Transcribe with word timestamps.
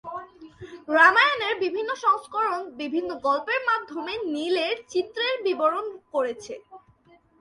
রামায়ণের 0.89 1.55
বিভিন্ন 1.59 1.91
সংস্করণ 2.05 2.59
বিভিন্ন 2.81 3.09
গল্পের 3.27 3.61
মাধ্যমে 3.69 4.13
নীলের 4.33 4.75
চরিত্রের 4.91 5.35
বিবরণ 5.45 5.85
করেছে। 6.13 6.53